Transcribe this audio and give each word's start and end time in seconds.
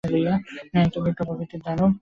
হ্যাঁ, 0.03 0.39
একটা 0.77 0.99
বৃক্ষ 1.03 1.19
প্রকৃতির 1.27 1.61
দানব। 1.65 1.81